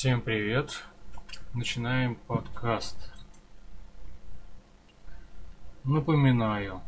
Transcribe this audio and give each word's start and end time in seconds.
Всем 0.00 0.22
привет! 0.22 0.82
Начинаем 1.52 2.14
подкаст. 2.14 2.96
Напоминаю 5.84 6.80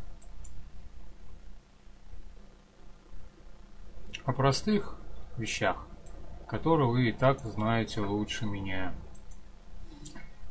о 4.24 4.32
простых 4.32 4.96
вещах, 5.36 5.86
которые 6.46 6.88
вы 6.88 7.10
и 7.10 7.12
так 7.12 7.40
знаете 7.40 8.00
лучше 8.00 8.46
меня. 8.46 8.94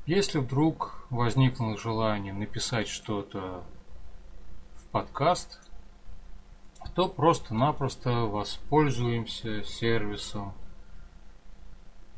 Если 0.05 0.37
вдруг 0.37 1.03
возникло 1.09 1.75
желание 1.79 2.31
написать 2.31 2.87
что-то 2.87 3.63
в 4.75 4.85
подкаст, 4.91 5.67
то 6.93 7.09
просто-напросто 7.09 8.27
воспользуемся 8.27 9.63
сервисом 9.63 10.53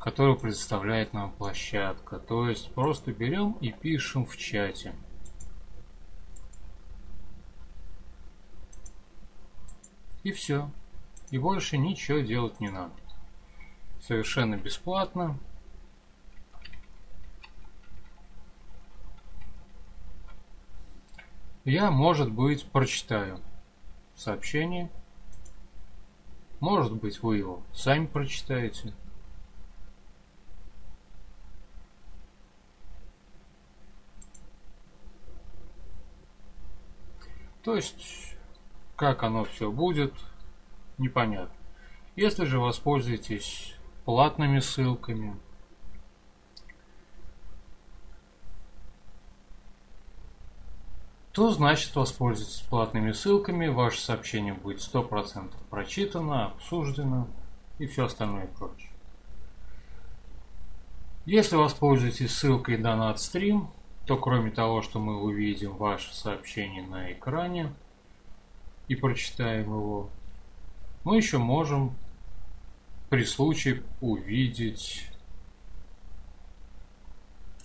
который 0.03 0.37
представляет 0.37 1.13
нам 1.13 1.31
площадка. 1.31 2.19
То 2.19 2.49
есть 2.49 2.73
просто 2.73 3.13
берем 3.13 3.53
и 3.61 3.71
пишем 3.71 4.25
в 4.25 4.35
чате. 4.35 4.93
И 10.23 10.33
все. 10.33 10.69
И 11.31 11.37
больше 11.37 11.77
ничего 11.77 12.19
делать 12.19 12.59
не 12.59 12.69
надо. 12.69 12.91
Совершенно 14.01 14.57
бесплатно. 14.57 15.39
Я, 21.63 21.91
может 21.91 22.29
быть, 22.29 22.65
прочитаю 22.65 23.39
сообщение. 24.17 24.91
Может 26.59 26.91
быть, 26.91 27.23
вы 27.23 27.37
его 27.37 27.63
сами 27.71 28.05
прочитаете. 28.05 28.93
То 37.63 37.75
есть, 37.75 38.35
как 38.95 39.23
оно 39.23 39.45
все 39.45 39.71
будет, 39.71 40.13
непонятно. 40.97 41.55
Если 42.15 42.45
же 42.45 42.59
воспользуетесь 42.59 43.75
платными 44.05 44.59
ссылками, 44.59 45.37
то 51.31 51.49
значит 51.51 51.95
воспользуйтесь 51.95 52.61
платными 52.69 53.11
ссылками, 53.11 53.67
ваше 53.67 53.99
сообщение 54.01 54.53
будет 54.53 54.79
100% 54.79 55.51
прочитано, 55.69 56.47
обсуждено 56.47 57.27
и 57.79 57.87
все 57.87 58.05
остальное 58.05 58.47
прочее. 58.47 58.91
Если 61.25 61.55
воспользуетесь 61.55 62.35
ссылкой 62.35 62.77
Donut 62.77 63.15
Stream, 63.15 63.67
то 64.05 64.17
кроме 64.17 64.51
того, 64.51 64.81
что 64.81 64.99
мы 64.99 65.21
увидим 65.21 65.75
ваше 65.75 66.13
сообщение 66.13 66.83
на 66.83 67.11
экране 67.13 67.73
и 68.87 68.95
прочитаем 68.95 69.63
его, 69.63 70.09
мы 71.03 71.17
еще 71.17 71.37
можем 71.37 71.95
при 73.09 73.23
случае 73.23 73.83
увидеть 74.01 75.07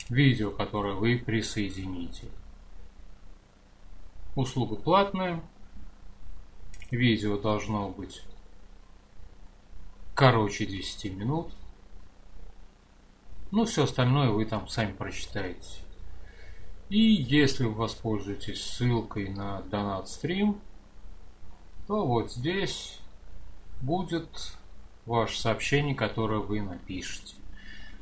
видео, 0.09 0.51
которое 0.51 0.95
вы 0.95 1.19
присоедините. 1.19 2.29
Услуга 4.35 4.77
платная. 4.77 5.43
Видео 6.91 7.37
должно 7.37 7.89
быть 7.91 8.23
короче 10.15 10.65
10 10.65 11.17
минут. 11.17 11.53
Ну, 13.51 13.65
все 13.65 13.85
остальное 13.85 14.31
вы 14.31 14.45
там 14.47 14.69
сами 14.69 14.93
прочитаете. 14.93 15.88
И 16.89 16.99
если 16.99 17.65
вы 17.65 17.75
воспользуетесь 17.75 18.63
ссылкой 18.63 19.29
на 19.29 19.63
Donut 19.71 20.05
Stream, 20.05 20.59
то 21.87 22.07
вот 22.07 22.33
здесь 22.33 22.99
будет 23.83 24.57
ваше 25.05 25.39
сообщение, 25.39 25.95
которое 25.95 26.41
вы 26.41 26.63
напишете. 26.63 27.35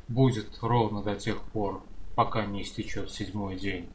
Будет 0.09 0.59
ровно 0.63 1.03
до 1.03 1.17
тех 1.17 1.43
пор, 1.43 1.83
пока 2.15 2.47
не 2.47 2.63
истечет 2.63 3.11
седьмой 3.11 3.57
день. 3.57 3.89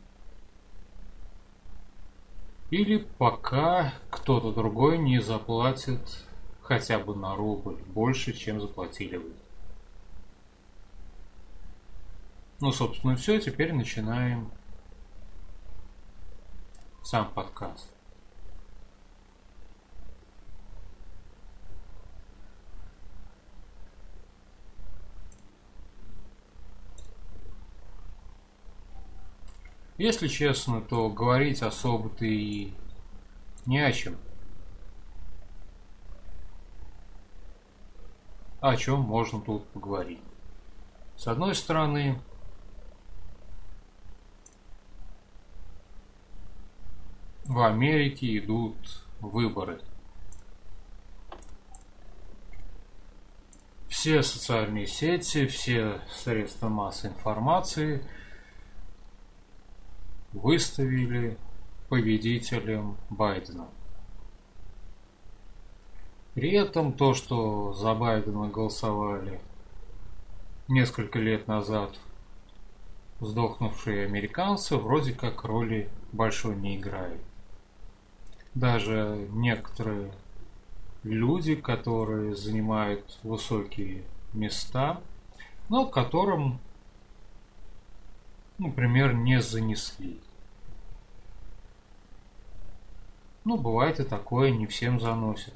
Или 2.70 2.98
пока 3.18 3.94
кто-то 4.10 4.52
другой 4.52 4.98
не 4.98 5.22
заплатит 5.22 6.26
хотя 6.62 7.00
бы 7.00 7.16
на 7.16 7.36
рубль 7.36 7.76
больше, 7.88 8.34
чем 8.34 8.62
заплатили 8.62 9.18
вы. 9.18 9.32
Ну, 12.62 12.72
собственно, 12.72 13.16
все. 13.16 13.40
Теперь 13.40 13.74
начинаем 13.74 14.52
сам 17.12 17.30
подкаст. 17.34 17.90
Если 29.98 30.30
честно, 30.30 30.80
то 30.80 31.10
говорить 31.10 31.62
особо-то 31.62 32.24
и 32.24 32.72
не 33.66 33.80
о 33.80 33.92
чем. 33.92 34.16
О 38.62 38.78
чем 38.78 39.02
можно 39.02 39.42
тут 39.42 39.68
поговорить? 39.72 40.24
С 41.18 41.28
одной 41.28 41.56
стороны, 41.56 42.22
в 47.52 47.60
Америке 47.60 48.38
идут 48.38 48.78
выборы. 49.20 49.82
Все 53.90 54.24
социальные 54.24 54.88
сети, 54.88 55.46
все 55.48 56.00
средства 56.10 56.70
массовой 56.70 57.14
информации 57.14 58.06
выставили 60.32 61.38
победителем 61.90 62.96
Байдена. 63.10 63.68
При 66.34 66.54
этом 66.54 66.94
то, 66.94 67.14
что 67.14 67.74
за 67.74 67.94
Байдена 67.94 68.48
голосовали 68.48 69.42
несколько 70.70 71.20
лет 71.20 71.50
назад 71.50 72.00
сдохнувшие 73.20 74.06
американцы, 74.06 74.78
вроде 74.78 75.12
как 75.12 75.44
роли 75.44 75.90
большой 76.14 76.56
не 76.56 76.78
играет 76.78 77.20
даже 78.54 79.28
некоторые 79.32 80.12
люди, 81.04 81.56
которые 81.56 82.36
занимают 82.36 83.20
высокие 83.24 84.04
места, 84.34 85.02
но 85.70 85.86
которым, 85.86 86.60
например, 88.58 89.14
не 89.14 89.42
занесли. 89.42 90.20
Ну, 93.44 93.58
бывает 93.58 94.00
и 94.00 94.04
такое, 94.04 94.52
не 94.52 94.68
всем 94.68 95.00
заносят. 95.00 95.56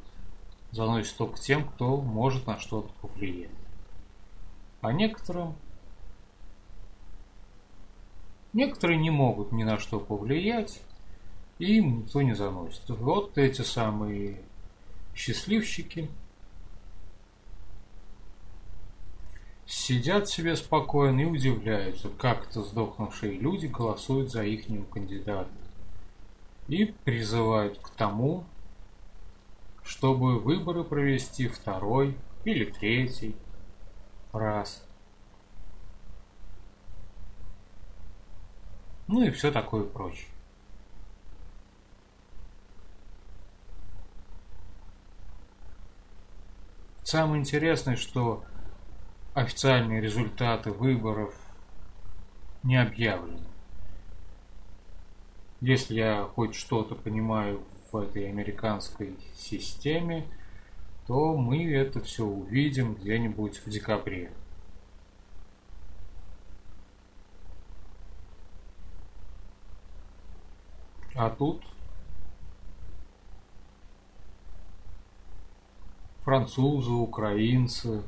Заносит 0.72 1.16
только 1.18 1.40
тем, 1.40 1.68
кто 1.68 1.98
может 1.98 2.48
на 2.48 2.60
что-то 2.60 2.92
повлиять. 3.02 3.52
А 4.82 4.92
некоторым 4.92 5.56
Некоторые 8.56 8.98
не 8.98 9.10
могут 9.10 9.52
ни 9.52 9.66
на 9.66 9.78
что 9.78 10.00
повлиять, 10.00 10.82
и 11.60 11.78
им 11.78 12.00
никто 12.00 12.22
не 12.22 12.34
заносит. 12.34 12.90
Вот 12.90 13.38
эти 13.38 13.62
самые 13.62 14.42
счастливчики 15.16 16.10
сидят 19.66 20.30
себе 20.30 20.56
спокойно 20.56 21.22
и 21.22 21.26
удивляются, 21.26 22.10
как 22.10 22.50
это 22.50 22.62
сдохнувшие 22.62 23.34
люди 23.34 23.68
голосуют 23.68 24.32
за 24.32 24.44
их 24.44 24.66
кандидата. 24.90 25.50
И 26.68 26.86
призывают 26.86 27.78
к 27.78 27.90
тому, 27.92 28.44
чтобы 29.84 30.40
выборы 30.40 30.84
провести 30.84 31.48
второй 31.48 32.18
или 32.44 32.66
третий 32.66 33.36
раз. 34.34 34.84
Ну 39.08 39.24
и 39.24 39.30
все 39.30 39.52
такое 39.52 39.84
прочее. 39.84 40.28
Самое 47.06 47.40
интересное, 47.40 47.98
что 47.98 48.44
официальные 49.36 50.02
результаты 50.02 50.72
выборов 50.72 51.36
не 52.64 52.78
объявлены. 52.78 53.46
Если 55.62 55.94
я 55.94 56.24
хоть 56.24 56.56
что-то 56.56 56.96
понимаю 56.96 57.62
в 57.92 57.98
этой 57.98 58.28
американской 58.28 59.20
системе, 59.36 60.26
то 61.06 61.38
мы 61.38 61.72
это 61.72 62.02
все 62.02 62.26
увидим 62.26 62.96
где-нибудь 62.96 63.60
в 63.64 63.70
декабре. 63.70 64.32
А 71.14 71.30
тут 71.30 71.64
французы, 76.26 76.92
украинцы 76.92 78.02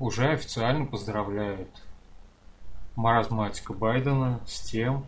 уже 0.00 0.30
официально 0.30 0.84
поздравляют 0.84 1.70
маразматика 2.96 3.72
Байдена 3.72 4.40
с 4.46 4.60
тем, 4.60 5.06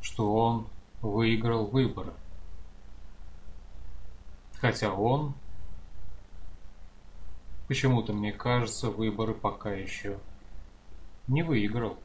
что 0.00 0.32
он 0.32 0.68
выиграл 1.02 1.66
выборы. 1.66 2.12
Хотя 4.60 4.92
он, 4.92 5.34
почему-то 7.66 8.12
мне 8.12 8.32
кажется, 8.32 8.90
выборы 8.90 9.34
пока 9.34 9.72
еще 9.72 10.18
не 11.26 11.42
выиграл. 11.42 11.98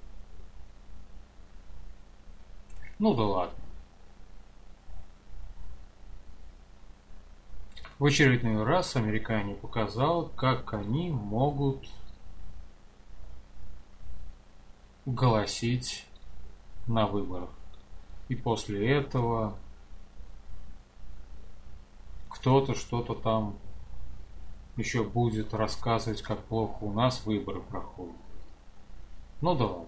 Ну 2.97 3.13
да 3.13 3.23
ладно. 3.23 3.64
В 7.97 8.05
очередной 8.05 8.61
раз 8.65 8.97
американе 8.97 9.55
показал, 9.55 10.27
как 10.35 10.73
они 10.73 11.11
могут 11.11 11.87
голосить 15.05 16.05
на 16.87 17.07
выборах. 17.07 17.49
И 18.27 18.35
после 18.35 18.91
этого 18.97 19.55
кто-то 22.27 22.75
что-то 22.75 23.13
там 23.13 23.57
еще 24.75 25.05
будет 25.05 25.53
рассказывать, 25.53 26.21
как 26.21 26.43
плохо 26.43 26.83
у 26.83 26.91
нас 26.91 27.25
выборы 27.25 27.61
проходят. 27.61 28.15
Ну 29.39 29.55
да 29.55 29.65
ладно. 29.67 29.87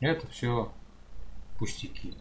Это 0.00 0.26
все 0.26 0.72
пустяки. 1.56 2.16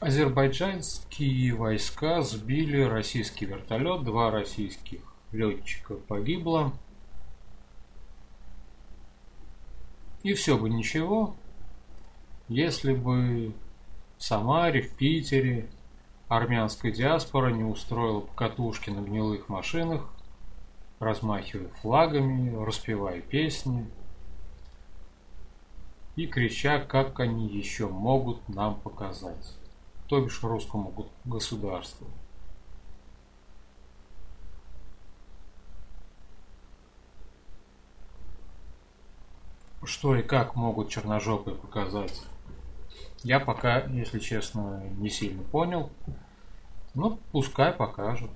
Азербайджанские 0.00 1.54
войска 1.54 2.22
сбили 2.22 2.82
российский 2.82 3.46
вертолет, 3.46 4.04
два 4.04 4.30
российских 4.30 5.00
летчика 5.32 5.94
погибло. 5.94 6.72
И 10.22 10.34
все 10.34 10.58
бы 10.58 10.68
ничего, 10.68 11.34
если 12.48 12.92
бы 12.92 13.54
в 14.18 14.22
Самаре, 14.22 14.82
в 14.82 14.96
Питере 14.96 15.68
армянская 16.28 16.92
диаспора 16.92 17.50
не 17.50 17.64
устроила 17.64 18.20
покатушки 18.20 18.90
на 18.90 19.00
гнилых 19.00 19.48
машинах, 19.48 20.12
размахивая 20.98 21.68
флагами, 21.80 22.54
распевая 22.64 23.20
песни– 23.20 23.86
и 26.16 26.26
крича, 26.26 26.80
как 26.80 27.20
они 27.20 27.46
еще 27.46 27.88
могут 27.88 28.48
нам 28.48 28.80
показать, 28.80 29.54
то 30.08 30.20
бишь 30.20 30.42
русскому 30.42 30.92
государству. 31.24 32.06
Что 39.84 40.16
и 40.16 40.22
как 40.22 40.56
могут 40.56 40.88
черножопые 40.88 41.56
показать, 41.56 42.22
я 43.22 43.38
пока, 43.40 43.84
если 43.84 44.18
честно, 44.18 44.82
не 44.98 45.10
сильно 45.10 45.42
понял. 45.42 45.90
Ну, 46.94 47.18
пускай 47.30 47.72
покажут. 47.72 48.30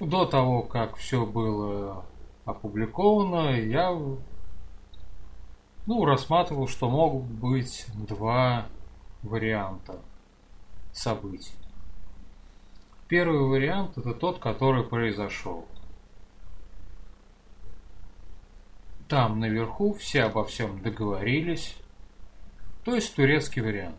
До 0.00 0.24
того, 0.24 0.62
как 0.62 0.96
все 0.96 1.26
было 1.26 2.04
опубликовано, 2.44 3.60
я 3.60 3.92
ну, 5.88 6.04
рассматривал, 6.04 6.68
что 6.68 6.90
могут 6.90 7.24
быть 7.24 7.86
два 7.94 8.66
варианта 9.22 9.98
событий. 10.92 11.54
Первый 13.08 13.40
вариант 13.40 13.96
это 13.96 14.12
тот, 14.12 14.38
который 14.38 14.84
произошел. 14.84 15.66
Там 19.08 19.40
наверху 19.40 19.94
все 19.94 20.24
обо 20.24 20.44
всем 20.44 20.82
договорились, 20.82 21.74
то 22.84 22.94
есть 22.94 23.16
турецкий 23.16 23.62
вариант. 23.62 23.96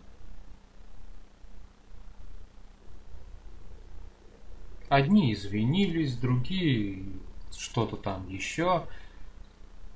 Одни 4.89 5.33
извинились, 5.33 6.15
другие 6.15 7.03
что-то 7.51 7.97
там 7.97 8.29
еще 8.29 8.85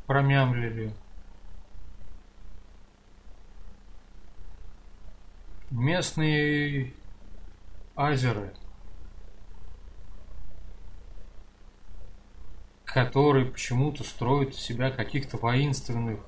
промямлили. 0.08 0.92
Местные 5.74 6.94
азеры, 7.96 8.54
которые 12.86 13.48
почему-то 13.48 14.04
строят 14.04 14.52
из 14.52 14.60
себя 14.60 14.92
каких-то 14.92 15.38
воинственных 15.38 16.20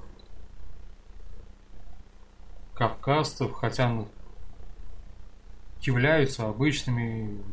кавказцев, 2.74 3.54
хотя 3.54 4.06
являются 5.82 6.48
обычными, 6.48 7.44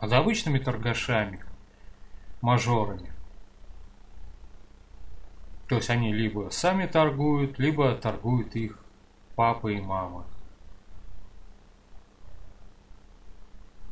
обычными 0.00 0.58
торгашами, 0.58 1.44
мажорами. 2.40 3.12
То 5.68 5.76
есть 5.76 5.90
они 5.90 6.14
либо 6.14 6.48
сами 6.50 6.86
торгуют, 6.86 7.58
либо 7.58 7.94
торгуют 7.96 8.56
их 8.56 8.82
папа 9.34 9.68
и 9.68 9.80
мама. 9.80 10.24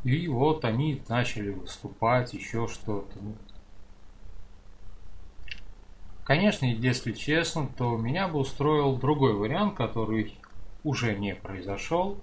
И 0.05 0.29
вот 0.29 0.67
они 0.67 1.03
начали 1.09 1.51
выступать, 1.51 2.35
еще 2.35 2.69
что-то. 2.69 3.19
Конечно, 6.25 6.67
если 6.67 7.13
честно, 7.13 7.67
то 7.67 7.97
меня 7.97 8.29
бы 8.29 8.39
устроил 8.39 8.97
другой 8.97 9.33
вариант, 9.33 9.77
который 9.77 10.39
уже 10.83 11.17
не 11.17 11.35
произошел. 11.35 12.19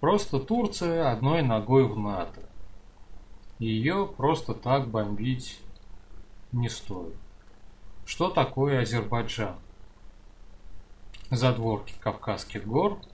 Просто 0.00 0.40
Турция 0.40 1.12
одной 1.12 1.42
ногой 1.42 1.84
в 1.84 1.96
НАТО. 1.96 2.42
Ее 3.60 4.06
просто 4.16 4.54
так 4.54 4.88
бомбить 4.88 5.60
не 6.50 6.68
стоит. 6.68 7.16
Что 8.06 8.30
такое 8.30 8.82
Азербайджан? 8.82 9.56
Задворки 11.30 11.94
Кавказских 12.00 12.66
гор– 12.66 12.98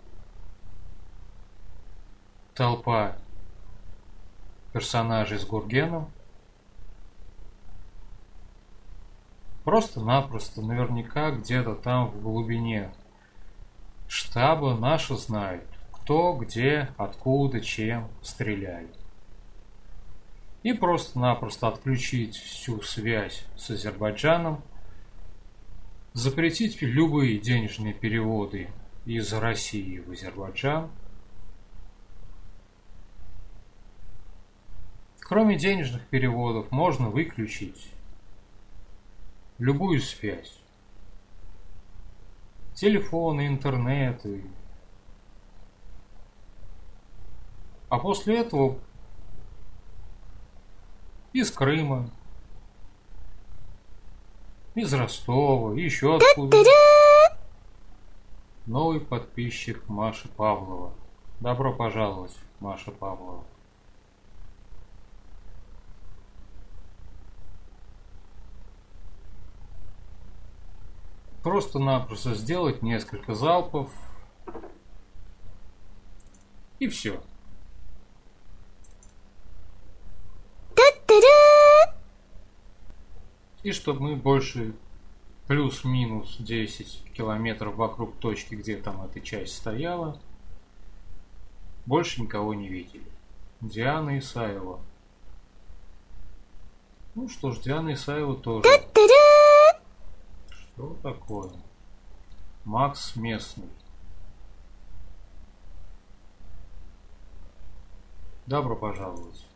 толпа 2.55 3.17
персонажей 4.73 5.39
с 5.39 5.45
Гургеном. 5.45 6.11
Просто-напросто, 9.65 10.61
наверняка 10.61 11.31
где-то 11.31 11.75
там 11.75 12.09
в 12.09 12.21
глубине 12.21 12.93
штаба 14.09 14.77
наши 14.77 15.17
знают, 15.17 15.65
кто, 15.91 16.35
где, 16.35 16.91
откуда, 16.97 17.61
чем 17.61 18.09
стреляет. 18.23 18.95
И 20.63 20.73
просто-напросто 20.73 21.69
отключить 21.69 22.37
всю 22.37 22.83
связь 22.83 23.45
с 23.57 23.71
Азербайджаном, 23.71 24.63
запретить 26.13 26.81
любые 26.83 27.39
денежные 27.39 27.95
переводы 27.95 28.69
из 29.07 29.33
России 29.33 29.99
в 29.99 30.13
Азербайджан– 30.13 30.91
Кроме 35.25 35.57
денежных 35.57 36.07
переводов 36.09 36.71
можно 36.71 37.09
выключить 37.09 37.91
любую 39.57 40.01
связь. 40.03 40.59
Телефоны, 42.75 43.47
интернет. 43.47 44.25
И... 44.27 44.45
А 47.89 47.99
после 47.99 48.41
этого 48.41 48.79
из 51.33 51.51
Крыма, 51.51 52.11
из 54.75 54.93
Ростова, 54.93 55.75
еще 55.75 56.17
откуда. 56.17 56.59
Новый 58.67 59.01
подписчик 59.01 59.89
Маша 59.89 60.29
Павлова. 60.29 60.93
Добро 61.41 61.73
пожаловать, 61.73 62.37
Маша 62.61 62.91
Павлова. 62.91 63.45
Просто-напросто 71.45 72.35
сделать 72.35 72.81
несколько 72.81 73.35
залпов. 73.35 73.91
И 76.79 76.89
все. 76.89 77.23
И 83.63 83.73
чтобы 83.73 84.01
мы 84.01 84.17
больше 84.17 84.75
плюс-минус 85.47 86.37
10 86.39 87.13
километров 87.13 87.75
вокруг 87.77 88.17
точки, 88.17 88.55
где 88.55 88.77
там 88.77 89.03
эта 89.03 89.21
часть 89.21 89.55
стояла, 89.55 90.19
больше 91.85 92.23
никого 92.23 92.55
не 92.55 92.69
видели. 92.69 93.05
Диана 93.61 94.19
Исаева. 94.19 94.81
Ну 97.15 97.29
что 97.29 97.53
ж, 97.53 97.59
Диана 97.61 97.93
Исаева 97.93 98.35
тоже. 98.35 98.63
Что 100.75 100.95
такое? 101.03 101.53
Макс 102.65 103.15
местный. 103.15 103.71
Добро 108.47 108.75
пожаловать. 108.75 109.47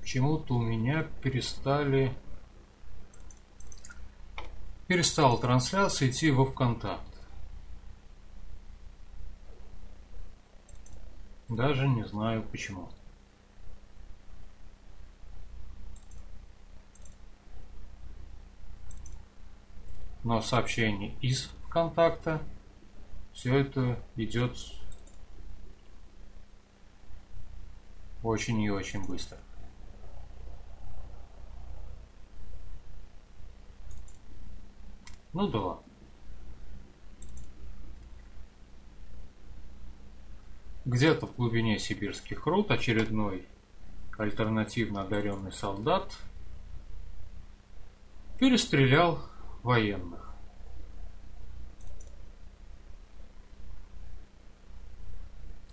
Почему-то 0.00 0.56
у 0.56 0.62
меня 0.62 1.04
перестали... 1.22 2.14
Перестала 4.86 5.38
трансляция 5.38 6.10
идти 6.10 6.30
во 6.30 6.44
ВКонтакт. 6.44 7.02
Даже 11.48 11.88
не 11.88 12.04
знаю 12.04 12.42
почему. 12.42 12.90
Но 20.28 20.42
сообщение 20.42 21.14
из 21.22 21.44
ВКонтакта 21.64 22.42
все 23.32 23.60
это 23.60 23.98
идет 24.14 24.58
очень 28.22 28.60
и 28.60 28.68
очень 28.68 29.06
быстро. 29.06 29.38
Ну 35.32 35.48
да. 35.48 35.78
Где-то 40.84 41.26
в 41.26 41.36
глубине 41.36 41.78
сибирских 41.78 42.44
руд 42.44 42.70
очередной 42.70 43.48
альтернативно 44.18 45.00
одаренный 45.00 45.52
солдат 45.52 46.14
перестрелял 48.38 49.22
военных. 49.62 50.34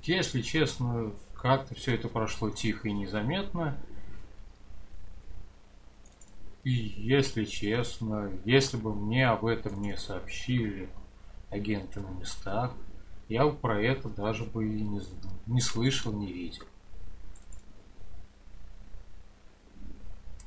Если 0.04 0.42
честно, 0.42 1.12
как-то 1.34 1.74
все 1.75 1.96
это 1.96 2.08
прошло 2.08 2.50
тихо 2.50 2.88
и 2.88 2.94
незаметно. 2.94 3.77
И 6.63 6.72
если 6.72 7.46
честно, 7.46 8.32
если 8.46 8.77
бы 8.77 8.94
мне 8.94 9.27
об 9.27 9.46
этом 9.46 9.82
не 9.82 9.98
сообщили 9.98 10.89
агенты 11.50 12.01
на 12.01 12.10
местах, 12.10 12.72
я 13.30 13.46
бы 13.46 13.56
про 13.56 13.82
это 13.82 14.10
даже 14.10 14.44
бы 14.44 14.68
и 14.68 14.82
не, 14.82 15.01
не 15.48 15.62
слышал, 15.62 16.13
не 16.13 16.32
видел. 16.32 16.65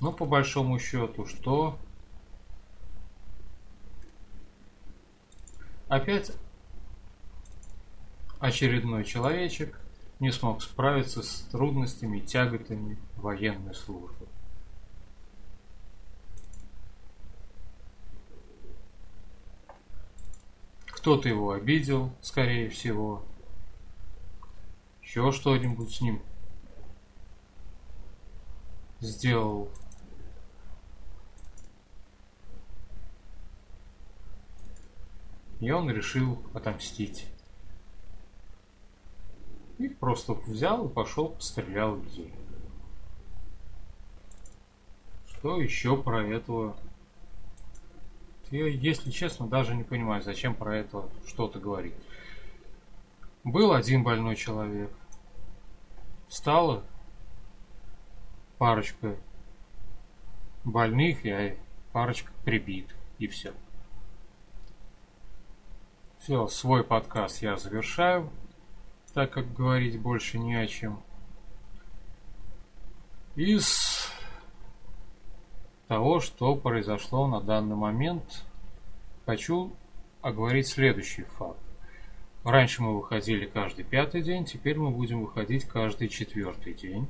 Но 0.00 0.12
по 0.12 0.25
большому 0.25 0.78
счету, 0.78 1.26
что 1.26 1.78
опять 5.88 6.33
очередной 8.38 9.04
человечек 9.04 9.80
не 10.21 10.30
смог 10.30 10.62
справиться 10.62 11.23
с 11.23 11.49
трудностями 11.50 12.18
и 12.18 12.26
тяготами 12.26 12.99
военной 13.16 13.75
службы. 13.75 14.26
Кто-то 20.87 21.28
его 21.28 21.52
обидел, 21.52 22.12
скорее 22.21 22.68
всего. 22.68 23.23
Еще 25.00 25.33
что-нибудь 25.33 25.95
с 25.95 26.00
ним 26.00 26.21
сделал. 29.00 29.71
И 35.61 35.71
он 35.71 35.91
решил 35.91 36.38
отомстить. 36.55 37.27
И 39.79 39.88
просто 39.88 40.35
взял 40.35 40.87
и 40.87 40.93
пошел 40.93 41.31
пострелял 41.31 41.97
людей. 41.97 42.33
Что 45.29 45.61
еще 45.61 46.00
про 46.00 46.25
этого? 46.25 46.77
Я, 48.50 48.67
если 48.67 49.11
честно, 49.11 49.47
даже 49.47 49.75
не 49.75 49.85
понимаю, 49.85 50.23
зачем 50.23 50.55
про 50.55 50.77
это 50.77 51.09
что-то 51.27 51.61
говорить. 51.61 51.95
Был 53.45 53.73
один 53.73 54.03
больной 54.03 54.37
человек. 54.37 54.91
Стало 56.29 56.85
парочка 58.59 59.17
больных 60.65 61.25
и 61.25 61.57
парочка 61.93 62.33
прибит. 62.45 62.95
И 63.19 63.27
все. 63.27 63.53
Все, 66.20 66.46
свой 66.48 66.84
подкаст 66.84 67.42
я 67.42 67.56
завершаю 67.56 68.30
так 69.18 69.32
как 69.32 69.52
говорить 69.52 69.98
больше 70.00 70.38
не 70.38 70.54
о 70.54 70.66
чем. 70.68 71.02
Из 73.34 74.12
того, 75.88 76.20
что 76.20 76.54
произошло 76.54 77.26
на 77.26 77.40
данный 77.40 77.75
момент, 77.75 78.44
хочу 79.26 79.75
оговорить 80.20 80.68
следующий 80.68 81.22
факт. 81.22 81.58
Раньше 82.44 82.82
мы 82.82 82.96
выходили 82.96 83.46
каждый 83.46 83.84
пятый 83.84 84.22
день, 84.22 84.44
теперь 84.44 84.78
мы 84.78 84.90
будем 84.90 85.22
выходить 85.22 85.64
каждый 85.64 86.08
четвертый 86.08 86.75
день. 86.75 87.08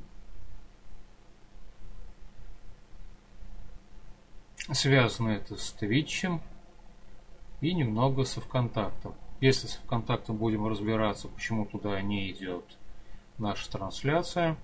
Связано 4.71 5.29
это 5.29 5.55
с 5.57 5.71
Твитчем 5.73 6.41
и 7.61 7.73
немного 7.73 8.23
со 8.23 8.41
ВКонтактом. 8.41 9.13
Если 9.41 9.67
с 9.67 9.75
ВКонтактом 9.75 10.37
будем 10.37 10.67
разбираться, 10.67 11.27
почему 11.27 11.65
туда 11.65 12.01
не 12.01 12.29
идет 12.31 12.65
наша 13.37 13.71
трансляция. 13.71 14.57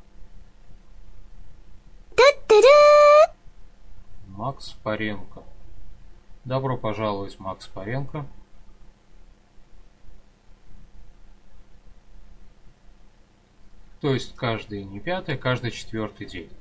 Макс 4.27 4.73
Паренко. 4.83 5.43
Добро 6.43 6.77
пожаловать, 6.77 7.39
Макс 7.39 7.67
Паренко. 7.67 8.25
То 14.01 14.13
есть 14.13 14.35
каждый 14.35 14.83
не 14.83 14.99
пятый, 14.99 15.37
каждый 15.37 15.71
четвертый 15.71 16.27
день. 16.27 16.51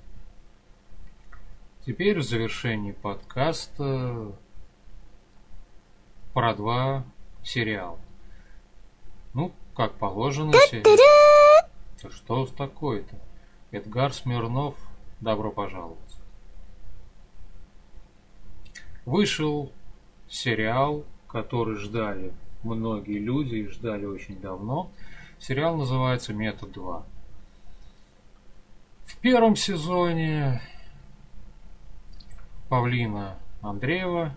Теперь 1.84 2.18
в 2.18 2.22
завершении 2.22 2.92
подкаста 2.92 4.32
про 6.34 6.54
два 6.54 7.04
сериала. 7.42 7.98
Ну, 9.32 9.52
как 9.74 9.94
положено. 9.94 10.52
Да 10.52 12.10
что 12.10 12.46
такое-то? 12.46 13.16
Эдгар 13.70 14.12
Смирнов, 14.12 14.74
добро 15.20 15.50
пожаловать. 15.50 15.98
Вышел 19.06 19.72
сериал, 20.28 21.04
который 21.28 21.76
ждали 21.76 22.32
многие 22.62 23.18
люди 23.18 23.56
и 23.56 23.68
ждали 23.68 24.04
очень 24.04 24.40
давно. 24.40 24.90
Сериал 25.38 25.76
называется 25.76 26.32
«Метод 26.32 26.76
2». 26.76 27.02
В 29.04 29.16
первом 29.18 29.56
сезоне 29.56 30.60
Павлина 32.68 33.36
Андреева 33.60 34.34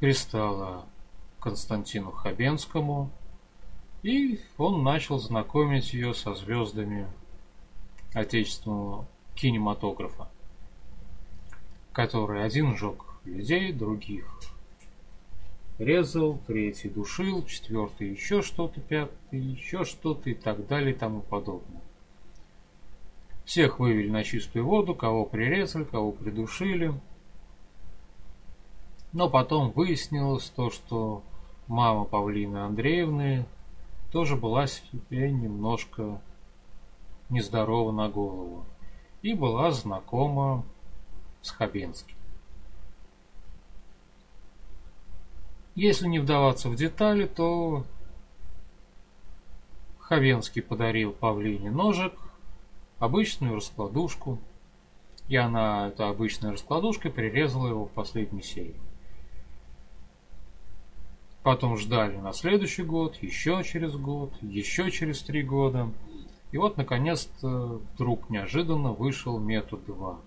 пристала 0.00 0.86
Константину 1.38 2.10
Хабенскому, 2.10 3.10
и 4.02 4.40
он 4.56 4.82
начал 4.82 5.18
знакомить 5.18 5.92
ее 5.92 6.14
со 6.14 6.34
звездами 6.34 7.06
отечественного 8.14 9.06
кинематографа, 9.34 10.28
который 11.92 12.44
один 12.44 12.76
жег 12.76 13.04
людей, 13.24 13.72
других 13.72 14.26
резал, 15.78 16.38
третий 16.46 16.88
душил, 16.88 17.44
четвертый 17.46 18.10
еще 18.10 18.42
что-то, 18.42 18.80
пятый 18.80 19.38
еще 19.38 19.84
что-то 19.84 20.30
и 20.30 20.34
так 20.34 20.66
далее 20.66 20.94
и 20.94 20.98
тому 20.98 21.20
подобное. 21.20 21.82
Всех 23.44 23.80
вывели 23.80 24.10
на 24.10 24.22
чистую 24.22 24.64
воду, 24.64 24.94
кого 24.94 25.24
прирезали, 25.24 25.84
кого 25.84 26.12
придушили. 26.12 26.94
Но 29.12 29.28
потом 29.28 29.70
выяснилось 29.70 30.50
то, 30.50 30.70
что 30.70 31.22
мама 31.66 32.04
Павлины 32.04 32.58
Андреевны 32.58 33.44
тоже 34.12 34.36
была 34.36 34.66
себе 34.66 35.32
немножко 35.32 36.20
нездорова 37.28 37.92
на 37.92 38.08
голову 38.08 38.64
и 39.22 39.34
была 39.34 39.70
знакома 39.70 40.64
с 41.42 41.50
Хабенским. 41.50 42.16
Если 45.74 46.08
не 46.08 46.18
вдаваться 46.18 46.68
в 46.68 46.76
детали, 46.76 47.26
то 47.26 47.84
Хабенский 49.98 50.62
подарил 50.62 51.12
Павлине 51.12 51.70
ножик, 51.70 52.12
обычную 52.98 53.54
раскладушку, 53.54 54.38
и 55.28 55.36
она, 55.36 55.88
эта 55.88 56.08
обычная 56.08 56.52
раскладушка, 56.52 57.10
прирезала 57.10 57.68
его 57.68 57.86
в 57.86 57.90
последней 57.90 58.42
серии. 58.42 58.74
Потом 61.42 61.78
ждали 61.78 62.16
на 62.16 62.32
следующий 62.32 62.82
год, 62.82 63.16
еще 63.22 63.62
через 63.64 63.94
год, 63.96 64.32
еще 64.42 64.90
через 64.90 65.22
три 65.22 65.42
года. 65.42 65.90
И 66.52 66.58
вот, 66.58 66.76
наконец-то, 66.76 67.80
вдруг 67.94 68.28
неожиданно 68.28 68.92
вышел 68.92 69.38
метод 69.38 69.84
2. 69.86 70.20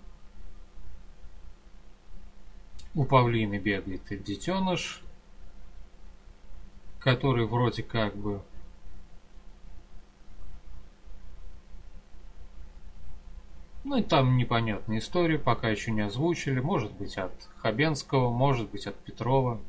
У 2.96 3.04
павлины 3.04 3.58
бегает 3.58 4.24
детеныш, 4.24 5.02
который 6.98 7.46
вроде 7.46 7.82
как 7.82 8.16
бы 8.16 8.42
Ну 13.84 13.98
и 13.98 14.02
там 14.02 14.38
непонятная 14.38 14.98
история, 14.98 15.38
пока 15.38 15.68
еще 15.68 15.90
не 15.90 16.00
озвучили. 16.00 16.58
Может 16.58 16.92
быть 16.92 17.18
от 17.18 17.32
Хабенского, 17.58 18.30
может 18.30 18.70
быть 18.70 18.86
от 18.86 18.96
Петрова. 18.96 19.60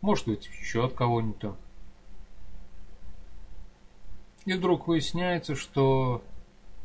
Может 0.00 0.26
быть 0.26 0.48
еще 0.60 0.84
от 0.84 0.94
кого-нибудь. 0.94 1.54
И 4.44 4.52
вдруг 4.54 4.86
выясняется, 4.86 5.54
что 5.54 6.22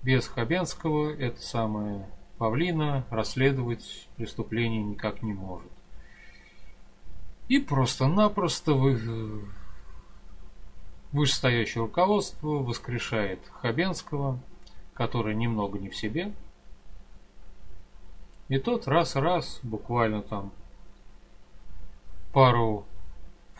без 0.01 0.27
Хабенского 0.27 1.13
эта 1.13 1.41
самая 1.41 2.09
Павлина 2.37 3.05
расследовать 3.09 4.09
преступление 4.17 4.83
никак 4.83 5.21
не 5.21 5.33
может. 5.33 5.71
И 7.47 7.59
просто-напросто 7.59 8.73
вы... 8.73 9.45
вышестоящее 11.11 11.83
руководство 11.83 12.49
воскрешает 12.49 13.39
Хабенского, 13.61 14.39
который 14.93 15.35
немного 15.35 15.79
не 15.79 15.89
в 15.89 15.95
себе. 15.95 16.33
И 18.49 18.59
тот 18.59 18.87
раз-раз, 18.87 19.59
буквально 19.63 20.21
там 20.21 20.51
пару 22.33 22.85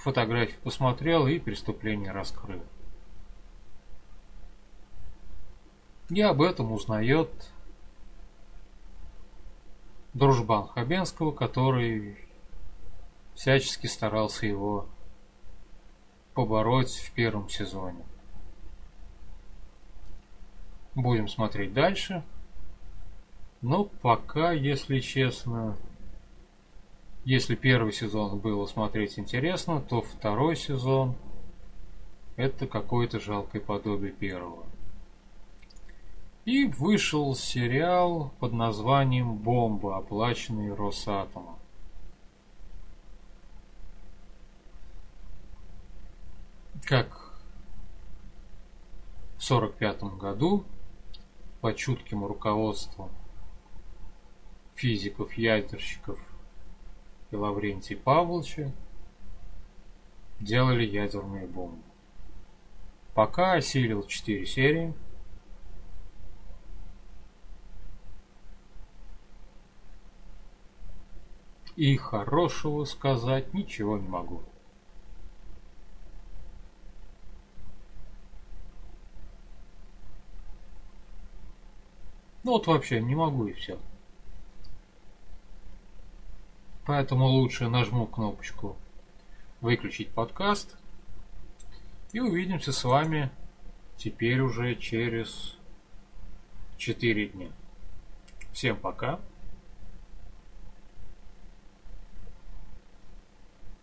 фотографий 0.03 0.57
посмотрел 0.63 1.27
и 1.27 1.39
преступление 1.39 2.11
раскрыл. 2.11 2.61
И 6.09 6.21
об 6.21 6.41
этом 6.41 6.73
узнает 6.73 7.29
дружбан 10.13 10.67
Хабенского, 10.67 11.31
который 11.31 12.17
всячески 13.33 13.87
старался 13.87 14.45
его 14.45 14.87
побороть 16.33 16.91
в 16.97 17.13
первом 17.13 17.47
сезоне. 17.49 18.03
Будем 20.95 21.29
смотреть 21.29 21.73
дальше. 21.73 22.23
Но 23.61 23.85
пока, 23.85 24.51
если 24.51 24.99
честно, 24.99 25.77
если 27.25 27.55
первый 27.55 27.93
сезон 27.93 28.39
было 28.39 28.65
смотреть 28.65 29.17
интересно, 29.17 29.81
то 29.81 30.01
второй 30.01 30.55
сезон 30.55 31.15
это 32.35 32.67
какое-то 32.67 33.19
жалкое 33.19 33.61
подобие 33.61 34.11
первого. 34.11 34.65
И 36.45 36.65
вышел 36.65 37.33
сериал 37.35 38.33
под 38.39 38.51
названием 38.51 39.35
«Бомба», 39.35 39.97
оплаченный 39.97 40.73
Росатомом. 40.73 41.57
Как 46.83 47.07
в 49.37 49.51
1945 49.51 50.19
году 50.19 50.65
под 51.61 51.77
чутким 51.77 52.25
руководством 52.25 53.09
физиков-ядерщиков 54.75 56.19
и 57.33 57.35
Лаврентия 57.35 57.97
Павловича 57.97 58.71
делали 60.39 60.85
ядерные 60.85 61.47
бомбы. 61.47 61.81
Пока 63.15 63.53
осилил 63.53 64.03
4 64.03 64.45
серии. 64.45 64.93
И 71.75 71.97
хорошего 71.97 72.85
сказать 72.85 73.51
ничего 73.53 73.97
не 73.97 74.07
могу. 74.07 74.43
Ну 82.43 82.51
вот 82.51 82.67
вообще 82.67 83.01
не 83.01 83.15
могу 83.15 83.47
и 83.47 83.53
все. 83.53 83.79
Поэтому 86.85 87.25
лучше 87.25 87.69
нажму 87.69 88.05
кнопочку 88.05 88.75
выключить 89.61 90.09
подкаст. 90.09 90.75
И 92.11 92.19
увидимся 92.19 92.71
с 92.71 92.83
вами 92.83 93.31
теперь 93.97 94.41
уже 94.41 94.75
через 94.75 95.57
4 96.77 97.27
дня. 97.29 97.47
Всем 98.51 98.77
пока. 98.77 99.19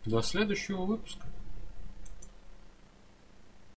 До 0.05 0.21
следующего 0.21 0.83
выпуска. 0.83 1.30